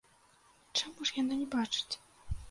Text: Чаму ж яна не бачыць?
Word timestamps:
Чаму 0.79 1.05
ж 1.09 1.13
яна 1.21 1.37
не 1.41 1.45
бачыць? 1.57 1.93